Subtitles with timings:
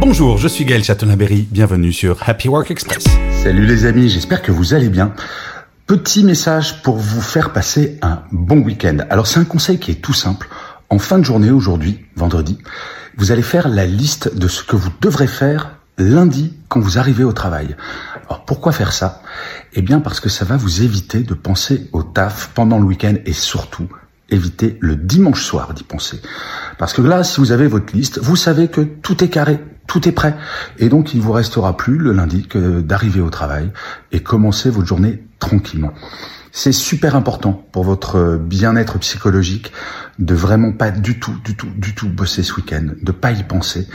[0.00, 3.04] Bonjour, je suis Gaël Chatonaberry, bienvenue sur Happy Work Express.
[3.42, 5.12] Salut les amis, j'espère que vous allez bien.
[5.86, 8.96] Petit message pour vous faire passer un bon week-end.
[9.10, 10.48] Alors c'est un conseil qui est tout simple.
[10.88, 12.56] En fin de journée aujourd'hui, vendredi,
[13.18, 17.24] vous allez faire la liste de ce que vous devrez faire lundi quand vous arrivez
[17.24, 17.76] au travail.
[18.26, 19.20] Alors pourquoi faire ça?
[19.74, 23.16] Eh bien parce que ça va vous éviter de penser au taf pendant le week-end
[23.26, 23.86] et surtout
[24.30, 26.22] éviter le dimanche soir d'y penser.
[26.78, 29.58] Parce que là, si vous avez votre liste, vous savez que tout est carré,
[29.90, 30.36] tout est prêt.
[30.78, 33.72] Et donc, il vous restera plus le lundi que d'arriver au travail
[34.12, 35.92] et commencer votre journée tranquillement.
[36.52, 39.72] C'est super important pour votre bien-être psychologique
[40.20, 43.42] de vraiment pas du tout, du tout, du tout bosser ce week-end, de pas y
[43.42, 43.88] penser.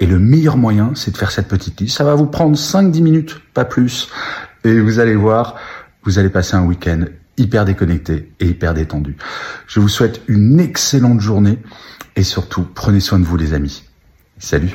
[0.00, 1.98] Et le meilleur moyen, c'est de faire cette petite liste.
[1.98, 4.08] Ça va vous prendre 5-10 minutes, pas plus.
[4.64, 5.56] Et vous allez voir,
[6.04, 7.04] vous allez passer un week-end
[7.36, 9.18] hyper déconnecté et hyper détendu.
[9.66, 11.58] Je vous souhaite une excellente journée
[12.16, 13.84] et surtout, prenez soin de vous les amis.
[14.38, 14.74] Salut